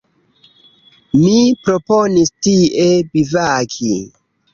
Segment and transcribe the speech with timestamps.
[1.17, 1.35] Mi
[1.67, 3.93] proponis tie bivaki.